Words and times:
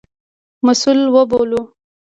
مسوول 0.65 0.99
وبولو. 1.13 1.61